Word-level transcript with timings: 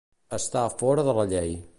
Estar 0.37 0.63
fora 0.79 1.05
de 1.09 1.15
la 1.19 1.27
llei. 1.35 1.55